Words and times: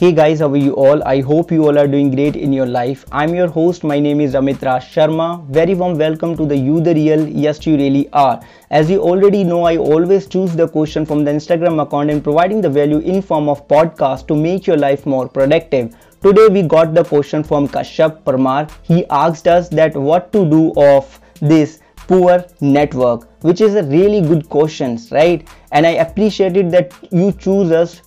Hey 0.00 0.12
guys, 0.12 0.38
how 0.38 0.48
are 0.48 0.56
you 0.56 0.74
all? 0.76 1.02
I 1.02 1.20
hope 1.20 1.50
you 1.50 1.64
all 1.66 1.76
are 1.76 1.88
doing 1.88 2.14
great 2.14 2.36
in 2.36 2.52
your 2.52 2.66
life. 2.66 3.04
I'm 3.10 3.34
your 3.34 3.48
host. 3.48 3.82
My 3.82 3.98
name 3.98 4.20
is 4.20 4.34
Amitra 4.34 4.74
Sharma. 4.90 5.44
Very 5.48 5.74
warm 5.74 5.98
welcome 5.98 6.36
to 6.36 6.46
the 6.46 6.56
You 6.56 6.80
the 6.80 6.94
Real 6.94 7.26
Yes 7.26 7.66
You 7.66 7.76
Really 7.76 8.08
Are. 8.12 8.40
As 8.70 8.88
you 8.88 9.00
already 9.00 9.42
know, 9.42 9.64
I 9.64 9.76
always 9.76 10.28
choose 10.28 10.54
the 10.54 10.68
question 10.68 11.04
from 11.04 11.24
the 11.24 11.32
Instagram 11.32 11.82
account 11.82 12.12
and 12.12 12.22
providing 12.22 12.60
the 12.60 12.70
value 12.70 12.98
in 12.98 13.20
form 13.20 13.48
of 13.48 13.66
podcast 13.66 14.28
to 14.28 14.36
make 14.36 14.68
your 14.68 14.76
life 14.76 15.04
more 15.04 15.28
productive. 15.28 15.96
Today 16.22 16.46
we 16.46 16.62
got 16.62 16.94
the 16.94 17.02
question 17.02 17.42
from 17.42 17.66
Kashyap 17.66 18.22
Parmar. 18.22 18.70
He 18.84 19.04
asked 19.06 19.48
us 19.48 19.68
that 19.70 19.96
what 19.96 20.32
to 20.32 20.48
do 20.48 20.72
of 20.76 21.20
this 21.40 21.80
poor 22.06 22.44
network, 22.60 23.28
which 23.42 23.60
is 23.60 23.74
a 23.74 23.82
really 23.82 24.20
good 24.20 24.48
question, 24.48 24.96
right? 25.10 25.48
And 25.72 25.84
I 25.84 26.02
appreciated 26.06 26.70
that 26.70 26.94
you 27.10 27.32
choose 27.32 27.72
us 27.72 28.02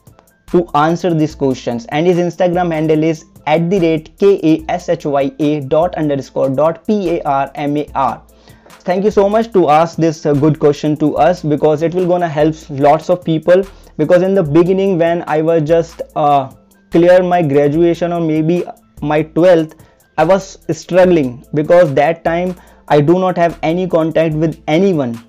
to 0.51 0.67
answer 0.75 1.13
these 1.13 1.35
questions. 1.35 1.85
And 1.89 2.05
his 2.05 2.17
instagram 2.17 2.71
handle 2.71 3.03
is 3.03 3.25
at 3.47 3.69
the 3.69 3.79
rate 3.79 4.11
k-a-s-h-y-a 4.19 5.61
dot 5.61 5.95
underscore 5.95 6.49
dot 6.49 6.85
p-a-r-m-a-r 6.85 8.21
thank 8.83 9.03
you 9.03 9.11
so 9.11 9.29
much 9.29 9.51
to 9.53 9.69
ask 9.69 9.97
this 9.97 10.25
uh, 10.25 10.33
good 10.33 10.57
question 10.59 10.97
to 10.97 11.15
us 11.15 11.43
because 11.43 11.83
it 11.83 11.93
will 11.93 12.07
gonna 12.07 12.27
help 12.27 12.55
lots 12.69 13.09
of 13.09 13.23
people. 13.23 13.63
Because 13.97 14.23
in 14.23 14.33
the 14.33 14.43
beginning 14.43 14.97
when 14.97 15.23
i 15.27 15.41
was 15.41 15.61
just 15.63 16.01
uh, 16.15 16.51
clear 16.89 17.21
my 17.21 17.41
graduation 17.41 18.13
or 18.13 18.19
maybe 18.19 18.63
my 19.01 19.21
12th 19.23 19.75
i 20.17 20.23
was 20.23 20.57
struggling 20.71 21.45
because 21.53 21.93
that 21.93 22.23
time 22.23 22.55
i 22.87 22.99
do 22.99 23.19
not 23.19 23.37
have 23.37 23.59
any 23.61 23.87
contact 23.87 24.33
with 24.33 24.61
anyone 24.67 25.19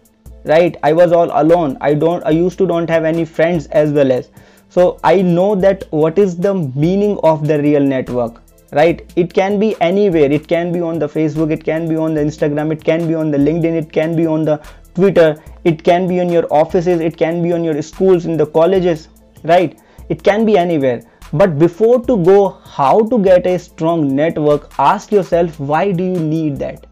right? 0.45 0.77
I 0.83 0.93
was 0.93 1.13
all 1.13 1.31
alone. 1.41 1.77
I 1.81 1.95
don't 1.95 2.25
i 2.25 2.31
used 2.31 2.59
to 2.59 2.67
don't 2.67 2.91
have 2.91 3.05
any 3.05 3.25
friends 3.25 3.67
as 3.67 3.93
well 3.93 4.11
as 4.11 4.31
so 4.75 4.99
i 5.05 5.17
know 5.23 5.55
that 5.67 5.85
what 5.91 6.19
is 6.19 6.37
the 6.47 6.55
meaning 6.85 7.19
of 7.33 7.47
the 7.49 7.59
real 7.63 7.93
network 7.97 8.41
right? 8.73 9.13
It 9.17 9.33
can 9.35 9.59
be 9.61 9.77
anywhere. 9.81 10.33
It 10.33 10.49
can 10.49 10.73
be 10.73 10.81
on 10.81 10.99
the 10.99 11.07
facebook 11.07 11.53
it 11.53 11.65
can 11.65 11.89
be 11.89 11.97
on 11.97 12.15
the 12.15 12.21
instagram 12.23 12.73
it 12.73 12.83
can 12.83 13.07
be 13.07 13.15
on 13.15 13.31
the 13.31 13.39
linkedin 13.39 13.75
it 13.81 13.93
can 13.93 14.17
be 14.17 14.27
on 14.27 14.45
the 14.45 14.61
twitter 14.95 15.37
it 15.65 15.83
can 15.85 16.09
be 16.09 16.21
on 16.21 16.31
your 16.31 16.47
offices 16.51 17.01
it 17.01 17.17
can 17.17 17.43
be 17.43 17.53
on 17.53 17.65
your 17.65 17.81
schools 17.83 18.25
in 18.27 18.37
the 18.37 18.47
colleges 18.47 19.09
right? 19.45 19.79
It 20.09 20.23
can 20.23 20.45
be 20.45 20.57
anywhere. 20.57 21.03
But 21.33 21.59
before 21.59 22.05
to 22.07 22.17
go 22.25 22.51
how 22.65 23.09
to 23.09 23.19
get 23.19 23.47
a 23.47 23.59
strong 23.59 24.15
network 24.15 24.73
ask 24.79 25.13
yourself 25.13 25.59
why 25.59 25.93
do 25.93 26.05
you 26.05 26.19
need 26.19 26.59
that 26.59 26.87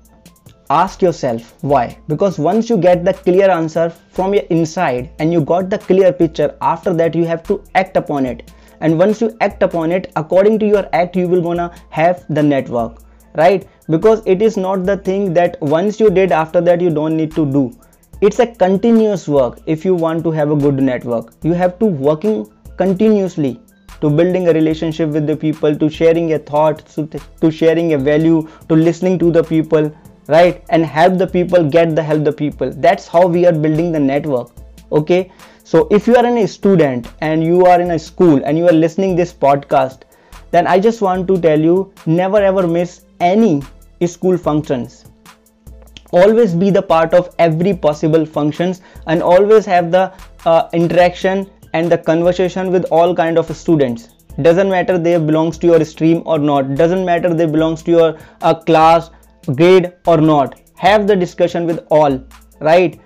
ask 0.70 1.02
yourself 1.02 1.52
why. 1.62 1.98
Because 2.08 2.38
once 2.38 2.70
you 2.70 2.78
get 2.78 3.04
the 3.04 3.12
clear 3.12 3.50
answer 3.50 3.90
from 3.90 4.32
your 4.32 4.44
inside 4.44 5.10
and 5.18 5.32
you 5.32 5.40
got 5.40 5.68
the 5.68 5.78
clear 5.78 6.12
picture 6.12 6.56
after 6.62 6.94
that 6.94 7.14
you 7.14 7.24
have 7.24 7.42
to 7.44 7.62
act 7.74 7.96
upon 7.96 8.24
it. 8.24 8.50
And 8.80 8.98
once 8.98 9.20
you 9.20 9.36
act 9.40 9.62
upon 9.62 9.92
it 9.92 10.10
according 10.16 10.58
to 10.60 10.66
your 10.66 10.88
act 10.92 11.16
you 11.16 11.28
will 11.28 11.42
gonna 11.42 11.70
have 11.90 12.24
the 12.30 12.42
network 12.42 13.02
right? 13.34 13.66
Because 13.88 14.22
it 14.26 14.42
is 14.42 14.56
not 14.56 14.86
the 14.86 14.96
thing 14.96 15.32
that 15.34 15.60
once 15.60 16.00
you 16.00 16.10
did 16.10 16.32
after 16.32 16.60
that 16.60 16.80
you 16.80 16.90
don't 16.90 17.16
need 17.16 17.32
to 17.32 17.46
do. 17.46 17.72
It's 18.20 18.38
a 18.38 18.46
continuous 18.46 19.28
work 19.28 19.60
if 19.66 19.84
you 19.84 19.94
want 19.94 20.24
to 20.24 20.30
have 20.30 20.50
a 20.50 20.56
good 20.56 20.82
network. 20.82 21.32
You 21.42 21.52
have 21.54 21.78
to 21.78 21.86
working 21.86 22.50
continuously 22.76 23.60
to 24.00 24.10
building 24.10 24.48
a 24.48 24.52
relationship 24.52 25.10
with 25.10 25.26
the 25.26 25.36
people 25.36 25.76
to 25.76 25.88
sharing 25.90 26.32
a 26.32 26.38
thought 26.38 26.86
to, 26.88 27.06
to 27.40 27.50
sharing 27.50 27.92
a 27.94 27.98
value 27.98 28.48
to 28.68 28.74
listening 28.74 29.18
to 29.18 29.30
the 29.30 29.42
people 29.42 29.92
right 30.36 30.64
and 30.68 30.86
help 30.86 31.18
the 31.18 31.26
people 31.26 31.68
get 31.68 31.94
the 31.94 32.02
help 32.02 32.24
the 32.24 32.32
people. 32.32 32.70
That's 32.70 33.06
how 33.08 33.26
we 33.26 33.46
are 33.46 33.52
building 33.52 33.92
the 33.92 34.00
network 34.00 34.50
okay? 34.92 35.30
So 35.64 35.86
if 35.90 36.06
you 36.06 36.16
are 36.16 36.26
a 36.26 36.46
student 36.46 37.08
and 37.20 37.44
you 37.44 37.66
are 37.66 37.80
in 37.80 37.92
a 37.92 37.98
school 37.98 38.42
and 38.44 38.58
you 38.58 38.66
are 38.68 38.72
listening 38.72 39.14
this 39.16 39.32
podcast 39.32 40.00
then 40.50 40.66
i 40.66 40.80
just 40.80 41.00
want 41.00 41.28
to 41.28 41.40
tell 41.40 41.60
you 41.60 41.92
never 42.06 42.38
ever 42.42 42.66
miss 42.66 43.02
any 43.20 43.62
school 44.06 44.36
functions. 44.36 45.04
Always 46.12 46.54
be 46.54 46.70
the 46.70 46.82
part 46.82 47.14
of 47.14 47.32
every 47.38 47.72
possible 47.72 48.26
functions 48.26 48.80
and 49.06 49.22
always 49.22 49.64
have 49.66 49.92
the 49.92 50.12
uh, 50.44 50.68
interaction 50.72 51.48
and 51.74 51.92
the 51.92 51.98
conversation 51.98 52.72
with 52.72 52.84
all 52.86 53.14
kind 53.14 53.38
of 53.38 53.54
students. 53.54 54.08
Doesn't 54.42 54.70
matter 54.70 54.98
they 54.98 55.18
belongs 55.18 55.58
to 55.58 55.66
your 55.66 55.84
stream 55.84 56.22
or 56.24 56.38
not. 56.38 56.74
Doesn't 56.74 57.04
matter 57.04 57.32
they 57.32 57.46
belongs 57.46 57.82
to 57.84 57.90
your 57.90 58.18
uh, 58.40 58.54
class 58.54 59.10
grade 59.54 59.92
or 60.06 60.18
not. 60.18 60.60
Have 60.76 61.06
the 61.06 61.16
discussion 61.16 61.66
with 61.66 61.84
all 61.90 62.22
right? 62.60 63.00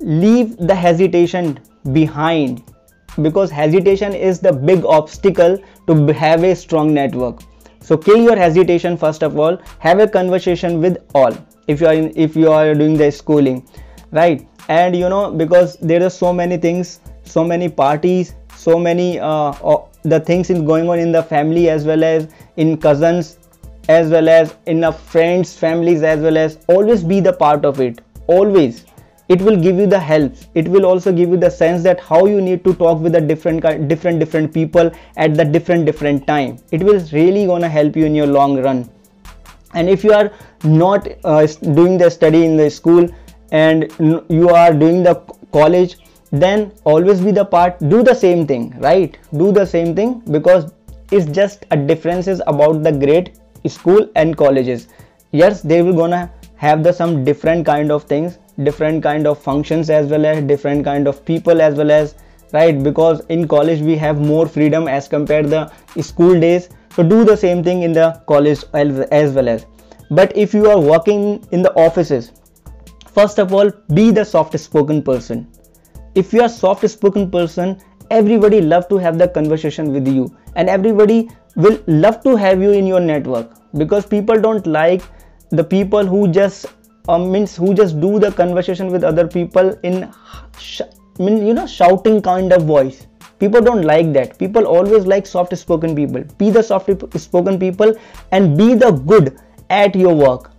Leave 0.00 0.56
the 0.56 0.74
hesitation 0.74 1.58
behind 1.92 2.62
because 3.22 3.50
hesitation 3.50 4.12
is 4.12 4.40
the 4.40 4.52
big 4.52 4.84
obstacle 4.84 5.58
to 5.86 6.12
have 6.12 6.44
a 6.44 6.54
strong 6.54 6.92
network. 6.92 7.40
So 7.80 7.96
kill 7.96 8.18
your 8.18 8.36
hesitation 8.36 8.96
first 8.96 9.22
of 9.22 9.38
all. 9.38 9.58
Have 9.78 10.00
a 10.00 10.08
conversation 10.08 10.80
with 10.80 10.98
all 11.14 11.36
if 11.66 11.80
you 11.80 11.86
are 11.86 11.94
in 11.94 12.12
if 12.16 12.36
you 12.36 12.50
are 12.52 12.74
doing 12.74 12.96
the 12.96 13.10
schooling 13.10 13.66
right? 14.12 14.46
And 14.68 14.96
you 14.96 15.08
know 15.08 15.30
because 15.30 15.76
there 15.76 16.02
are 16.02 16.10
so 16.10 16.32
many 16.32 16.56
things 16.56 17.00
so 17.24 17.44
many 17.44 17.68
parties 17.68 18.34
so 18.56 18.78
many 18.78 19.18
uh, 19.20 19.52
the 20.02 20.20
things 20.20 20.50
is 20.50 20.60
going 20.62 20.88
on 20.88 20.98
in 20.98 21.12
the 21.12 21.22
family 21.22 21.68
as 21.68 21.84
well 21.84 22.02
as 22.04 22.28
in 22.56 22.76
cousins 22.78 23.38
as 23.88 24.10
well 24.10 24.28
as 24.28 24.56
in 24.66 24.90
friends 24.92 25.56
families 25.56 26.02
as 26.02 26.20
well 26.20 26.36
as 26.36 26.58
always 26.68 27.02
be 27.04 27.20
the 27.20 27.32
part 27.32 27.64
of 27.64 27.80
it. 27.80 28.00
Always. 28.26 28.84
It 29.28 29.40
will 29.42 29.56
give 29.60 29.76
you 29.76 29.86
the 29.88 29.98
help 29.98 30.34
it 30.54 30.68
will 30.68 30.86
also 30.86 31.12
give 31.12 31.30
you 31.30 31.36
the 31.36 31.50
sense 31.50 31.82
that 31.82 31.98
how 31.98 32.26
you 32.26 32.40
need 32.40 32.62
to 32.64 32.74
talk 32.74 33.00
with 33.00 33.12
the 33.12 33.20
different 33.20 33.88
different 33.88 34.20
different 34.20 34.54
people 34.54 34.90
at 35.16 35.34
the 35.34 35.44
different 35.44 35.84
different 35.84 36.26
time. 36.26 36.58
It 36.70 36.82
will 36.82 37.00
really 37.12 37.46
gonna 37.46 37.68
help 37.68 37.96
you 37.96 38.04
in 38.06 38.14
your 38.14 38.28
long 38.28 38.60
run. 38.62 38.88
And 39.74 39.90
if 39.90 40.04
you 40.04 40.12
are 40.12 40.30
not 40.62 41.08
uh, 41.24 41.46
doing 41.46 41.98
the 41.98 42.08
study 42.08 42.44
in 42.44 42.56
the 42.56 42.70
school 42.70 43.08
and 43.50 43.92
you 44.28 44.48
are 44.50 44.72
doing 44.72 45.02
the 45.02 45.14
college 45.52 45.96
then 46.30 46.72
always 46.84 47.20
be 47.20 47.30
the 47.30 47.44
part. 47.44 47.78
Do 47.88 48.02
the 48.02 48.14
same 48.14 48.46
thing 48.46 48.74
right? 48.78 49.18
Do 49.32 49.50
the 49.52 49.64
same 49.64 49.94
thing 49.96 50.20
because 50.30 50.72
it's 51.10 51.26
just 51.26 51.66
a 51.70 51.76
differences 51.76 52.40
about 52.46 52.82
the 52.82 52.92
grade 52.92 53.38
school 53.68 54.08
and 54.14 54.36
colleges. 54.36 54.88
Yes 55.32 55.60
they 55.60 55.82
will 55.82 55.94
gonna 55.94 56.30
have 56.56 56.82
the 56.82 56.92
some 56.92 57.24
different 57.24 57.66
kind 57.66 57.90
of 57.92 58.04
things 58.04 58.38
different 58.64 59.02
kind 59.02 59.26
of 59.26 59.38
functions 59.38 59.90
as 59.90 60.06
well 60.06 60.24
as 60.24 60.42
different 60.44 60.84
kind 60.84 61.06
of 61.06 61.24
people 61.24 61.60
as 61.60 61.74
well 61.74 61.90
as 61.90 62.14
right? 62.52 62.82
Because 62.82 63.20
in 63.28 63.46
college 63.46 63.80
we 63.80 63.96
have 63.96 64.18
more 64.18 64.46
freedom 64.46 64.88
as 64.88 65.08
compared 65.08 65.50
the 65.50 65.70
school 66.00 66.40
days. 66.40 66.68
So 66.94 67.02
do 67.02 67.24
the 67.24 67.36
same 67.36 67.62
thing 67.62 67.82
in 67.82 67.92
the 67.92 68.22
college 68.26 68.64
as 68.72 69.32
well 69.32 69.48
as. 69.48 69.66
But 70.10 70.34
if 70.36 70.54
you 70.54 70.70
are 70.70 70.80
working 70.80 71.46
in 71.50 71.62
the 71.62 71.72
offices 71.74 72.32
first 73.12 73.38
of 73.38 73.52
all 73.52 73.70
be 73.94 74.10
the 74.10 74.24
soft 74.24 74.58
spoken 74.58 75.02
person. 75.02 75.46
If 76.14 76.32
you 76.32 76.42
are 76.42 76.48
soft 76.48 76.88
spoken 76.88 77.30
person 77.30 77.78
everybody 78.10 78.60
love 78.60 78.88
to 78.88 78.98
have 78.98 79.18
the 79.18 79.28
conversation 79.28 79.92
with 79.92 80.06
you 80.06 80.34
and 80.54 80.68
everybody 80.70 81.28
will 81.56 81.78
love 81.86 82.22
to 82.22 82.36
have 82.36 82.62
you 82.62 82.70
in 82.72 82.86
your 82.86 83.00
network 83.00 83.50
because 83.76 84.06
people 84.06 84.40
don't 84.40 84.66
like 84.66 85.02
the 85.50 85.64
people 85.64 86.04
who 86.04 86.28
just 86.28 86.66
uh, 87.08 87.18
means 87.18 87.56
who 87.56 87.74
just 87.74 88.00
do 88.00 88.18
the 88.18 88.32
conversation 88.32 88.90
with 88.90 89.04
other 89.04 89.26
people 89.26 89.70
in 89.82 90.12
sh- 90.58 90.82
mean 91.18 91.46
you 91.46 91.54
know 91.54 91.66
shouting 91.66 92.20
kind 92.22 92.52
of 92.52 92.64
voice. 92.64 93.06
People 93.38 93.60
don't 93.60 93.82
like 93.82 94.12
that. 94.14 94.38
People 94.38 94.66
always 94.66 95.06
like 95.06 95.26
soft 95.26 95.56
spoken 95.56 95.94
people. 95.94 96.22
Be 96.38 96.50
the 96.50 96.62
soft 96.62 96.90
spoken 97.20 97.58
people 97.58 97.94
and 98.32 98.56
be 98.56 98.74
the 98.74 98.90
good 98.90 99.38
at 99.68 99.94
your 99.94 100.14
work 100.14 100.52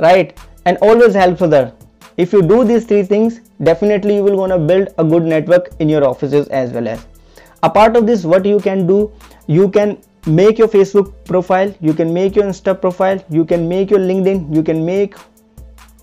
right? 0.00 0.36
And 0.66 0.78
always 0.78 1.14
help 1.14 1.40
other. 1.42 1.72
If 2.16 2.32
you 2.32 2.42
do 2.42 2.64
these 2.64 2.84
three 2.84 3.02
things 3.02 3.40
definitely 3.62 4.16
you 4.16 4.22
will 4.24 4.36
gonna 4.36 4.58
build 4.58 4.88
a 4.98 5.04
good 5.04 5.22
network 5.22 5.70
in 5.78 5.88
your 5.88 6.04
offices 6.06 6.48
as 6.48 6.70
well 6.72 6.88
as. 6.88 7.06
A 7.62 7.70
part 7.70 7.96
of 7.96 8.06
this 8.06 8.24
what 8.24 8.44
you 8.44 8.58
can 8.60 8.86
do 8.86 9.12
you 9.46 9.68
can 9.70 9.98
make 10.26 10.58
your 10.58 10.68
facebook 10.68 11.12
profile 11.24 11.74
you 11.80 11.94
can 11.94 12.12
make 12.12 12.36
your 12.36 12.44
insta 12.44 12.78
profile 12.78 13.24
you 13.30 13.44
can 13.44 13.66
make 13.68 13.90
your 13.90 14.00
linkedin 14.00 14.54
you 14.54 14.62
can 14.62 14.84
make 14.84 15.14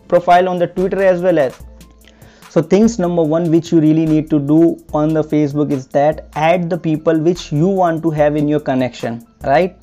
profile 0.07 0.49
on 0.49 0.57
the 0.57 0.67
twitter 0.67 1.03
as 1.03 1.21
well 1.21 1.37
as. 1.37 1.63
So 2.49 2.61
things 2.61 2.97
number 2.97 3.21
one 3.21 3.51
which 3.51 3.71
you 3.71 3.79
really 3.79 4.05
need 4.05 4.29
to 4.29 4.39
do 4.39 4.77
on 4.93 5.13
the 5.13 5.23
facebook 5.23 5.71
is 5.71 5.87
that 5.87 6.29
add 6.35 6.69
the 6.69 6.77
people 6.77 7.19
which 7.19 7.51
you 7.51 7.67
want 7.67 8.01
to 8.03 8.09
have 8.09 8.35
in 8.35 8.47
your 8.47 8.59
connection 8.59 9.27
right? 9.43 9.77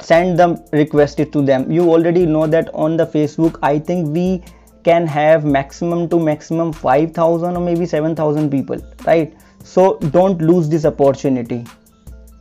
Send 0.00 0.38
them 0.38 0.58
requested 0.72 1.32
to 1.32 1.42
them. 1.42 1.70
You 1.70 1.90
already 1.90 2.24
know 2.24 2.46
that 2.46 2.70
on 2.74 2.96
the 2.96 3.06
facebook 3.06 3.58
i 3.62 3.78
think 3.78 4.08
we 4.08 4.42
can 4.84 5.06
have 5.06 5.44
maximum 5.44 6.08
to 6.08 6.18
maximum 6.18 6.72
5000 6.72 7.56
or 7.56 7.60
maybe 7.60 7.84
7000 7.84 8.50
people 8.50 8.80
right? 9.04 9.34
So 9.64 9.98
don't 9.98 10.40
lose 10.40 10.68
this 10.68 10.84
opportunity 10.86 11.66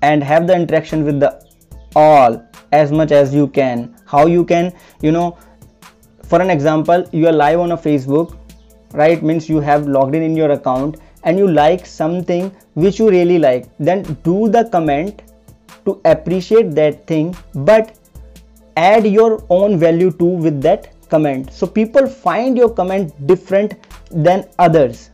and 0.01 0.23
have 0.23 0.47
the 0.47 0.55
interaction 0.55 1.03
with 1.03 1.19
the 1.19 1.45
all 1.95 2.44
as 2.71 2.91
much 2.91 3.11
as 3.11 3.33
you 3.33 3.47
can. 3.47 3.95
How 4.05 4.25
you 4.27 4.45
can 4.45 4.73
you 5.01 5.11
know 5.11 5.38
for 6.23 6.41
an 6.41 6.49
example 6.49 7.07
you 7.11 7.27
are 7.27 7.33
live 7.33 7.59
on 7.59 7.71
a 7.71 7.77
facebook 7.77 8.38
right? 8.94 9.21
Means 9.21 9.49
you 9.49 9.59
have 9.59 9.88
logged 9.88 10.15
in 10.15 10.23
in 10.23 10.35
your 10.35 10.51
account 10.51 10.97
and 11.23 11.38
you 11.38 11.47
like 11.47 11.85
something 11.85 12.55
which 12.73 12.99
you 12.99 13.09
really 13.09 13.38
like. 13.38 13.67
Then 13.79 14.03
do 14.23 14.49
the 14.49 14.69
comment 14.71 15.23
to 15.85 15.99
appreciate 16.05 16.71
that 16.75 17.05
thing 17.07 17.35
but 17.53 17.97
add 18.75 19.07
your 19.07 19.44
own 19.49 19.77
value 19.77 20.11
too 20.11 20.25
with 20.25 20.61
that 20.61 20.94
comment. 21.09 21.51
So 21.51 21.67
people 21.67 22.07
find 22.07 22.57
your 22.57 22.69
comment 22.69 23.27
different 23.27 23.73
than 24.11 24.47
others. 24.59 25.09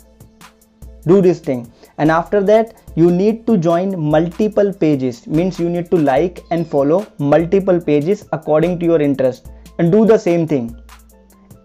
Do 1.05 1.21
this 1.21 1.39
thing 1.39 1.71
and 1.97 2.09
after 2.09 2.41
that 2.41 2.73
you 2.95 3.11
need 3.11 3.45
to 3.47 3.57
join 3.57 3.99
multiple 3.99 4.73
pages. 4.73 5.27
Means 5.27 5.59
you 5.59 5.69
need 5.69 5.89
to 5.91 5.97
like 5.97 6.43
and 6.51 6.67
follow 6.67 7.05
multiple 7.17 7.79
pages 7.79 8.27
according 8.31 8.79
to 8.79 8.85
your 8.85 9.01
interest. 9.01 9.49
And 9.79 9.91
do 9.91 10.05
the 10.05 10.17
same 10.17 10.47
thing. 10.47 10.79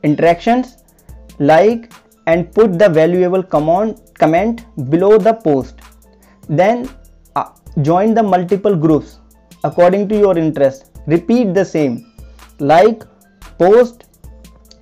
Interactions 0.03 0.79
like 1.39 1.93
and 2.27 2.53
put 2.53 2.79
the 2.79 2.89
valuable 2.89 3.43
comment 3.43 4.01
comment 4.19 4.65
below 4.91 5.19
the 5.19 5.35
post. 5.35 5.81
Then 6.49 6.89
uh, 7.37 7.51
join 7.83 8.15
the 8.15 8.23
multiple 8.23 8.77
groups 8.77 9.19
according 9.65 10.09
to 10.09 10.19
your 10.19 10.37
interest. 10.37 10.91
Repeat 11.07 11.55
the 11.55 11.65
same. 11.65 12.13
Like 12.59 13.03
post 13.59 14.05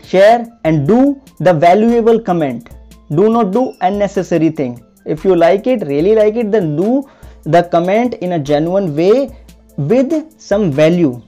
share 0.03 0.47
and 0.65 0.87
do 0.87 1.21
the 1.41 1.53
valuable 1.53 2.21
comment. 2.21 2.71
Do 3.11 3.29
not 3.29 3.53
do 3.53 3.75
unnecessary 3.81 4.51
thing 4.51 4.86
if 5.07 5.25
you 5.25 5.37
like 5.37 5.67
it 5.67 5.87
really 5.87 6.15
like 6.15 6.37
it 6.37 6.51
then 6.51 6.77
do 6.77 7.09
the 7.45 7.63
comment 7.63 8.15
in 8.15 8.33
a 8.33 8.39
genuine 8.39 8.95
way 8.97 9.31
with 9.77 10.13
some 10.39 10.71
value 10.71 11.23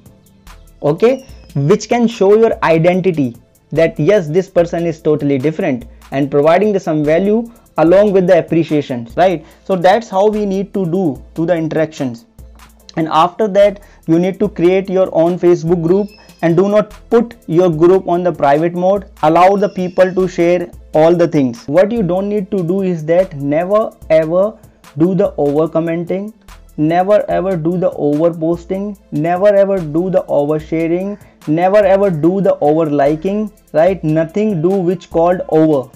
okay? 0.82 1.26
Which 1.54 1.88
can 1.88 2.06
show 2.06 2.36
your 2.36 2.52
identity 2.62 3.36
that 3.72 3.98
yes 3.98 4.28
this 4.28 4.48
person 4.48 4.86
is 4.86 5.00
totally 5.00 5.38
different 5.38 5.84
and 6.10 6.30
providing 6.30 6.72
the 6.72 6.80
some 6.80 7.04
value 7.04 7.50
along 7.78 8.12
with 8.12 8.26
the 8.26 8.38
appreciation 8.38 9.08
right? 9.16 9.44
So 9.64 9.76
that's 9.76 10.08
how 10.08 10.28
we 10.28 10.46
need 10.46 10.72
to 10.74 10.84
do 10.86 11.22
to 11.34 11.46
the 11.46 11.54
interactions. 11.56 12.24
And 12.96 13.08
after 13.08 13.46
that 13.48 13.80
you 14.06 14.18
need 14.18 14.40
to 14.40 14.48
create 14.48 14.88
your 14.88 15.08
own 15.12 15.38
facebook 15.38 15.82
group 15.82 16.08
and 16.42 16.56
do 16.56 16.68
not 16.68 16.94
put 17.10 17.36
your 17.46 17.70
group 17.70 18.08
on 18.08 18.22
the 18.22 18.32
private 18.32 18.74
mode. 18.74 19.10
Allow 19.22 19.56
the 19.56 19.68
people 19.68 20.14
to 20.14 20.28
share 20.28 20.70
all 20.94 21.14
the 21.14 21.28
things. 21.28 21.64
What 21.66 21.92
you 21.92 22.02
don't 22.02 22.28
need 22.28 22.50
to 22.50 22.62
do 22.62 22.82
is 22.82 23.04
that 23.06 23.34
never 23.36 23.90
ever 24.10 24.58
do 24.96 25.14
the 25.14 25.34
over 25.36 25.68
commenting 25.68 26.32
never 26.78 27.24
ever 27.28 27.56
do 27.56 27.76
the 27.76 27.90
over 27.90 28.32
posting 28.32 28.96
never 29.10 29.48
ever 29.48 29.78
do 29.80 30.10
the 30.10 30.24
over 30.26 30.60
sharing 30.60 31.18
never 31.48 31.78
ever 31.78 32.08
do 32.08 32.40
the 32.40 32.56
over 32.60 32.86
liking 32.88 33.50
right? 33.72 34.02
Nothing 34.02 34.62
do 34.62 34.70
which 34.70 35.10
called 35.10 35.40
over. 35.48 35.90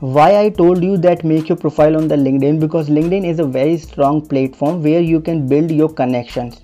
Why 0.00 0.38
i 0.38 0.48
told 0.50 0.82
you 0.82 0.96
that 0.98 1.24
make 1.24 1.48
your 1.48 1.56
profile 1.56 1.96
on 1.96 2.08
the 2.08 2.16
linkedin? 2.16 2.60
Because 2.60 2.88
linkedin 2.88 3.24
is 3.24 3.38
a 3.38 3.44
very 3.44 3.76
strong 3.78 4.26
platform 4.26 4.82
where 4.82 5.00
you 5.00 5.20
can 5.20 5.46
build 5.46 5.70
your 5.70 5.88
connections 5.88 6.62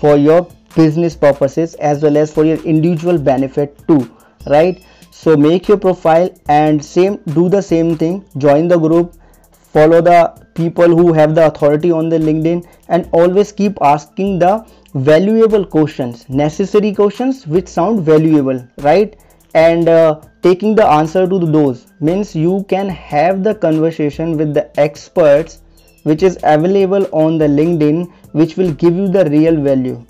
for 0.00 0.16
your 0.16 0.48
business 0.74 1.14
purposes 1.14 1.74
as 1.74 2.02
well 2.02 2.16
as 2.16 2.32
for 2.32 2.44
your 2.44 2.58
individual 2.58 3.18
benefit 3.18 3.76
too. 3.88 4.10
Right 4.46 4.84
so 5.22 5.36
make 5.36 5.68
your 5.68 5.78
profile 5.78 6.30
and 6.48 6.84
same 6.84 7.18
do 7.34 7.48
the 7.48 7.62
same 7.62 7.96
thing. 7.96 8.24
Join 8.38 8.66
the 8.66 8.76
group. 8.76 9.14
Follow 9.74 10.00
the 10.00 10.34
people 10.54 10.96
who 11.00 11.12
have 11.12 11.36
the 11.36 11.46
authority 11.46 11.92
on 11.92 12.08
the 12.08 12.18
linkedin. 12.18 12.66
And 12.88 13.08
always 13.12 13.52
keep 13.52 13.78
asking 13.80 14.40
the 14.40 14.66
valuable 14.94 15.64
questions 15.64 16.28
necessary 16.28 16.92
questions 16.92 17.46
which 17.46 17.68
sound 17.68 18.02
valuable 18.02 18.66
right? 18.78 19.16
And 19.54 19.88
uh, 19.88 20.20
taking 20.42 20.74
the 20.74 20.86
answer 20.86 21.26
to 21.28 21.38
those 21.38 21.86
means 22.00 22.34
you 22.34 22.66
can 22.68 22.88
have 22.88 23.44
the 23.44 23.54
conversation 23.54 24.36
with 24.36 24.52
the 24.54 24.68
experts 24.80 25.60
which 26.02 26.24
is 26.24 26.36
available 26.42 27.06
on 27.12 27.38
the 27.38 27.46
linkedin 27.46 28.12
which 28.32 28.56
will 28.56 28.72
give 28.72 28.96
you 28.96 29.08
the 29.08 29.24
real 29.30 29.62
value 29.70 30.04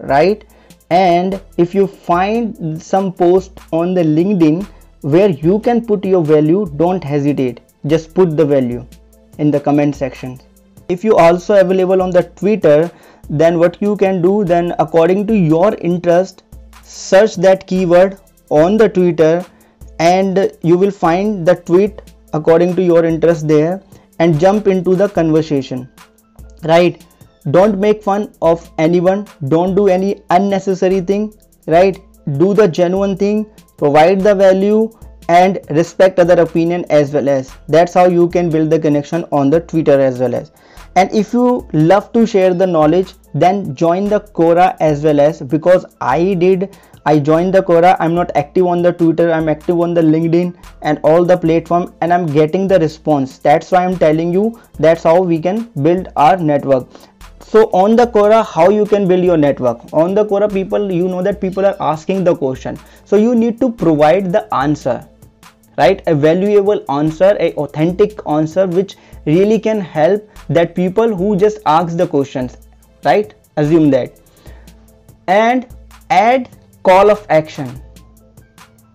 right 0.00 0.44
and 0.90 1.40
if 1.56 1.74
you 1.74 1.86
find 1.86 2.82
some 2.82 3.12
post 3.12 3.58
on 3.72 3.94
the 3.94 4.02
linkedin 4.02 4.66
where 5.02 5.30
you 5.30 5.58
can 5.60 5.84
put 5.86 6.04
your 6.04 6.22
value 6.22 6.66
don't 6.76 7.02
hesitate. 7.02 7.60
Just 7.86 8.12
put 8.14 8.36
the 8.36 8.44
value 8.44 8.86
in 9.38 9.50
the 9.50 9.60
comment 9.60 9.96
section. 9.96 10.38
If 10.88 11.04
you 11.04 11.16
also 11.16 11.58
available 11.60 12.02
on 12.02 12.10
the 12.10 12.24
twitter 12.24 12.90
then 13.28 13.58
what 13.58 13.80
you 13.80 13.96
can 13.96 14.20
do 14.20 14.44
then 14.44 14.74
according 14.78 15.26
to 15.28 15.36
your 15.36 15.74
interest 15.76 16.42
search 16.82 17.36
that 17.36 17.66
keyword 17.66 18.18
on 18.50 18.76
the 18.76 18.88
twitter 18.88 19.46
and 20.00 20.50
you 20.62 20.76
will 20.76 20.90
find 20.90 21.46
the 21.46 21.54
tweet 21.54 22.02
according 22.32 22.74
to 22.74 22.82
your 22.82 23.04
interest 23.04 23.46
there 23.46 23.80
and 24.18 24.38
jump 24.40 24.66
into 24.66 24.96
the 24.96 25.08
conversation. 25.08 25.88
Right 26.64 27.02
don't 27.50 27.78
make 27.78 28.02
fun 28.02 28.32
of 28.42 28.70
anyone. 28.78 29.26
Don't 29.48 29.74
do 29.74 29.88
any 29.88 30.20
unnecessary 30.30 31.00
thing 31.00 31.32
right? 31.66 31.98
Do 32.38 32.54
the 32.54 32.68
genuine 32.68 33.16
thing 33.16 33.46
provide 33.78 34.20
the 34.20 34.34
value 34.34 34.90
and 35.28 35.58
respect 35.70 36.18
other 36.18 36.40
opinion 36.42 36.84
as 36.90 37.12
well 37.12 37.28
as. 37.28 37.52
That's 37.68 37.94
how 37.94 38.06
you 38.06 38.28
can 38.28 38.50
build 38.50 38.70
the 38.70 38.78
connection 38.78 39.24
on 39.30 39.50
the 39.50 39.60
twitter 39.60 40.00
as 40.00 40.18
well 40.18 40.34
as. 40.34 40.50
And 40.96 41.12
if 41.14 41.32
you 41.32 41.68
love 41.72 42.12
to 42.14 42.26
share 42.26 42.52
the 42.52 42.66
knowledge 42.66 43.14
then 43.32 43.76
join 43.76 44.08
the 44.08 44.20
quora 44.20 44.76
as 44.80 45.04
well 45.04 45.20
as. 45.20 45.40
Because 45.40 45.86
i 46.00 46.34
did 46.34 46.76
i 47.06 47.18
joined 47.18 47.54
the 47.54 47.62
quora. 47.62 47.96
I'm 48.00 48.14
not 48.14 48.32
active 48.36 48.66
on 48.66 48.82
the 48.82 48.92
twitter. 48.92 49.32
I'm 49.32 49.48
active 49.48 49.80
on 49.80 49.94
the 49.94 50.02
linkedin 50.02 50.54
and 50.82 50.98
all 51.02 51.24
the 51.24 51.36
platform 51.36 51.94
and 52.00 52.12
i'm 52.12 52.26
getting 52.26 52.66
the 52.68 52.78
response. 52.80 53.38
That's 53.38 53.70
why 53.70 53.84
i'm 53.84 53.96
telling 53.96 54.32
you 54.32 54.60
that's 54.78 55.04
how 55.04 55.22
we 55.22 55.38
can 55.38 55.70
build 55.82 56.08
our 56.16 56.36
network 56.36 56.88
so 57.50 57.62
on 57.82 57.96
the 57.96 58.06
quora 58.06 58.40
how 58.48 58.68
you 58.70 58.86
can 58.86 59.08
build 59.08 59.24
your 59.24 59.36
network? 59.36 59.80
On 59.92 60.14
the 60.14 60.24
quora 60.24 60.48
people 60.52 60.92
you 60.92 61.08
know 61.08 61.22
that 61.22 61.40
people 61.40 61.66
are 61.66 61.76
asking 61.80 62.22
the 62.22 62.34
question. 62.36 62.78
So 63.04 63.16
you 63.16 63.34
need 63.34 63.58
to 63.60 63.72
provide 63.72 64.32
the 64.32 64.42
answer 64.54 65.06
right? 65.78 66.02
A 66.06 66.14
valuable 66.14 66.84
answer 66.96 67.36
a 67.40 67.52
authentic 67.54 68.20
answer 68.36 68.66
which 68.66 68.96
really 69.26 69.58
can 69.58 69.80
help 69.80 70.28
that 70.48 70.74
people 70.76 71.16
who 71.16 71.34
just 71.36 71.58
ask 71.66 71.96
the 71.96 72.06
questions 72.06 72.56
right? 73.04 73.34
Assume 73.56 73.90
that. 73.90 74.20
And 75.26 75.66
add 76.10 76.48
call 76.84 77.10
of 77.10 77.26
action. 77.30 77.82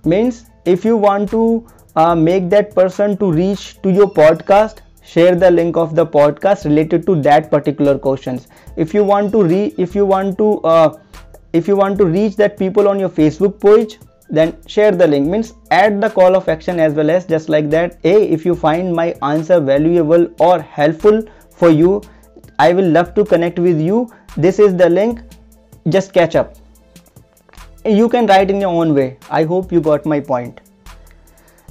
Means 0.05 0.45
if 0.65 0.85
you 0.85 0.95
want 0.95 1.29
to 1.31 1.67
uh, 1.95 2.15
make 2.15 2.49
that 2.49 2.73
person 2.73 3.17
to 3.17 3.31
reach 3.31 3.81
to 3.81 3.91
your 3.91 4.09
podcast 4.09 4.84
share 5.05 5.35
the 5.35 5.51
link 5.51 5.77
of 5.77 5.95
the 5.95 6.05
podcast 6.05 6.65
related 6.65 7.05
to 7.05 7.21
that 7.21 7.51
particular 7.51 7.97
questions. 7.97 8.47
If 8.75 8.93
you 8.93 9.03
want 9.03 9.31
to 9.33 9.43
re 9.43 9.73
if 9.77 9.95
you 9.95 10.05
want 10.05 10.37
to 10.39 10.59
uh, 10.61 10.97
if 11.53 11.67
you 11.67 11.75
want 11.75 11.97
to 11.99 12.05
reach 12.05 12.35
that 12.37 12.57
people 12.57 12.87
on 12.87 12.99
your 12.99 13.09
facebook 13.09 13.61
page 13.61 13.99
then 14.29 14.57
share 14.65 14.91
the 14.91 15.07
link. 15.07 15.27
Means 15.27 15.53
add 15.69 16.01
the 16.01 16.09
call 16.09 16.35
of 16.35 16.49
action 16.49 16.79
as 16.79 16.93
well 16.93 17.09
as 17.11 17.25
just 17.25 17.49
like 17.49 17.69
that 17.69 17.97
hey 18.01 18.27
if 18.39 18.45
you 18.45 18.55
find 18.55 18.93
my 18.93 19.07
answer 19.21 19.59
valuable 19.59 20.27
or 20.39 20.59
helpful 20.61 21.21
for 21.51 21.69
you 21.69 22.01
i 22.57 22.73
will 22.73 22.89
love 22.99 23.13
to 23.15 23.25
connect 23.25 23.59
with 23.59 23.79
you. 23.79 24.11
This 24.35 24.59
is 24.59 24.75
the 24.75 24.89
link. 24.89 25.21
Just 25.89 26.13
catch 26.13 26.35
up. 26.35 26.55
You 27.85 28.09
can 28.09 28.25
write 28.25 28.49
in 28.49 28.59
your 28.59 28.73
own 28.83 28.93
way. 28.95 29.17
I 29.29 29.43
hope 29.43 29.71
you 29.71 29.79
got 29.79 30.05
my 30.05 30.19
point 30.19 30.64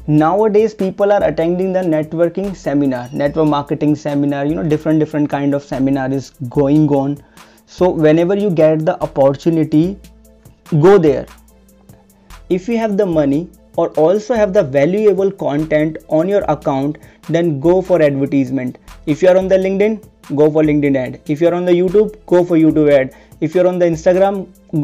nowadays 0.06 0.74
people 0.74 1.10
are 1.10 1.24
attending 1.24 1.72
the 1.72 1.80
networking 1.80 2.54
seminar 2.54 3.08
network 3.10 3.48
marketing 3.48 3.94
seminar 3.96 4.44
you 4.44 4.54
know 4.54 4.62
different 4.62 5.00
different 5.00 5.30
kind 5.30 5.54
of 5.54 5.62
seminar 5.62 6.12
is 6.12 6.30
going 6.50 6.88
on. 6.90 7.16
So 7.66 7.88
whenever 7.88 8.36
you 8.36 8.50
get 8.50 8.84
the 8.84 9.02
opportunity 9.02 9.98
go 10.80 10.98
there. 10.98 11.26
If 12.50 12.68
you 12.68 12.76
have 12.76 12.98
the 12.98 13.06
money 13.06 13.48
or 13.76 13.88
also 13.92 14.34
have 14.34 14.52
the 14.52 14.62
valuable 14.62 15.30
content 15.30 15.96
on 16.08 16.28
your 16.28 16.42
account 16.48 16.98
then 17.30 17.58
go 17.58 17.80
for 17.80 18.02
advertisement. 18.02 18.76
If 19.06 19.22
you 19.22 19.28
are 19.30 19.38
on 19.38 19.48
the 19.48 19.56
linkedin 19.56 20.06
go 20.36 20.50
for 20.50 20.62
linkedin 20.62 20.96
ad. 20.96 21.20
If 21.26 21.40
you 21.40 21.48
are 21.48 21.54
on 21.54 21.64
the 21.64 21.72
youtube 21.72 22.14
go 22.26 22.44
for 22.44 22.58
youtube 22.58 22.92
ad 22.92 23.14
if 23.44 23.54
you're 23.54 23.66
on 23.70 23.78
the 23.78 23.86
instagram 23.92 24.36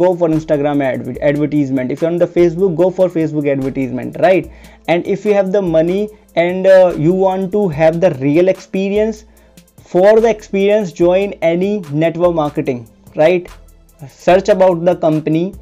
go 0.02 0.14
for 0.14 0.29
instagram 0.29 0.83
ad 0.83 1.19
advertisement. 1.23 1.90
If 1.90 2.02
you're 2.02 2.11
on 2.11 2.19
the 2.19 2.26
facebook 2.26 2.76
go 2.76 2.90
for 2.90 3.09
facebook 3.09 3.50
advertisement 3.50 4.17
right? 4.21 4.50
And 4.88 5.07
if 5.07 5.25
you 5.25 5.35
have 5.35 5.52
the 5.52 5.62
money 5.62 6.09
and 6.35 6.67
uh, 6.67 6.95
you 6.97 7.12
want 7.12 7.52
to 7.52 7.69
have 7.69 8.00
the 8.00 8.11
real 8.21 8.49
experience 8.49 9.25
for 9.85 10.21
the 10.21 10.31
experience 10.31 10.93
join 10.93 11.33
any 11.55 11.81
network 11.90 12.35
marketing 12.35 12.88
right? 13.17 13.49
Search 14.09 14.49
about 14.49 14.85
the 14.85 14.97
company. 14.97 15.55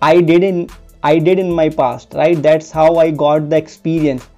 I 0.00 0.20
did 0.20 0.44
in 0.44 0.68
i 1.04 1.18
did 1.18 1.38
in 1.38 1.50
my 1.52 1.68
past 1.68 2.14
right? 2.14 2.42
That's 2.42 2.70
how 2.70 2.96
i 2.96 3.10
got 3.10 3.48
the 3.50 3.56
experience. 3.56 4.28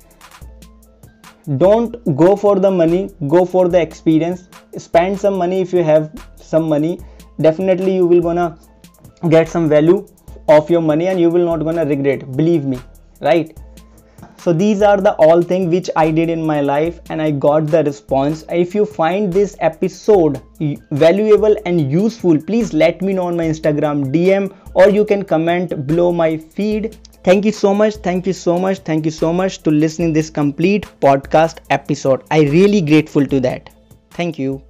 Don't 1.59 1.97
go 2.17 2.37
for 2.37 2.59
the 2.59 2.71
money 2.71 3.11
go 3.29 3.45
for 3.45 3.69
the 3.69 3.81
experience. 3.81 4.49
Spend 4.77 5.21
some 5.21 5.37
money 5.37 5.61
if 5.61 5.73
you 5.73 5.83
have 5.83 6.11
some 6.37 6.69
money 6.69 6.99
definitely 7.41 7.95
you 7.95 8.07
will 8.07 8.21
gonna 8.21 8.59
get 9.29 9.49
some 9.49 9.69
value 9.69 10.07
of 10.49 10.71
your 10.71 10.81
money 10.81 11.07
and 11.09 11.21
you 11.21 11.31
will 11.31 11.45
not 11.45 11.65
gonna 11.65 11.85
regret 11.85 12.31
believe 12.37 12.65
me 12.65 12.79
right? 13.21 13.59
So 14.37 14.53
these 14.53 14.83
are 14.83 15.01
the 15.01 15.13
all 15.15 15.41
things 15.41 15.73
which 15.75 15.89
i 15.97 16.11
did 16.11 16.29
in 16.29 16.43
my 16.49 16.61
life 16.61 17.01
and 17.09 17.23
i 17.23 17.31
got 17.31 17.67
the 17.67 17.83
response. 17.85 18.45
If 18.51 18.75
you 18.75 18.85
find 18.85 19.33
this 19.33 19.57
episode 19.61 20.43
valuable 20.91 21.57
and 21.65 21.91
useful 21.91 22.41
please 22.43 22.75
let 22.75 23.01
me 23.01 23.15
know 23.15 23.29
on 23.29 23.39
my 23.39 23.45
instagram 23.45 24.05
dm 24.13 24.55
or 24.75 24.91
you 24.91 25.05
can 25.05 25.25
comment 25.25 25.87
below 25.87 26.13
my 26.13 26.37
feed. 26.37 26.99
Thank 27.23 27.47
you 27.47 27.53
so 27.53 27.73
much 27.73 27.95
thank 27.95 28.27
you 28.27 28.35
so 28.35 28.59
much 28.59 28.81
thank 28.81 29.07
you 29.07 29.11
so 29.11 29.33
much 29.33 29.63
to 29.63 29.71
listening 29.71 30.13
this 30.13 30.29
complete 30.29 30.87
podcast 31.01 31.61
episode. 31.71 32.25
I 32.31 32.43
really 32.43 32.83
grateful 32.83 33.27
to 33.27 33.41
that. 33.41 33.71
Thank 34.11 34.39
you 34.39 34.63